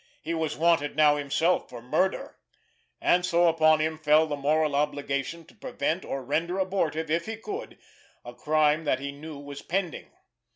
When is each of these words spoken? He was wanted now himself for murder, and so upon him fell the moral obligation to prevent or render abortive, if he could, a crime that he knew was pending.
He 0.23 0.33
was 0.33 0.57
wanted 0.57 0.95
now 0.95 1.15
himself 1.15 1.69
for 1.69 1.79
murder, 1.79 2.39
and 2.99 3.23
so 3.23 3.47
upon 3.47 3.79
him 3.79 3.99
fell 3.99 4.25
the 4.25 4.35
moral 4.35 4.75
obligation 4.75 5.45
to 5.45 5.53
prevent 5.53 6.03
or 6.03 6.23
render 6.25 6.57
abortive, 6.57 7.11
if 7.11 7.27
he 7.27 7.37
could, 7.37 7.77
a 8.25 8.33
crime 8.33 8.83
that 8.85 8.97
he 8.99 9.11
knew 9.11 9.37
was 9.37 9.61
pending. 9.61 10.11